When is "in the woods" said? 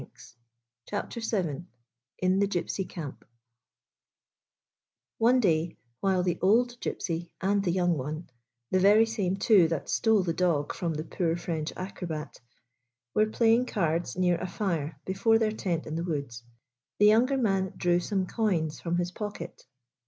15.85-16.41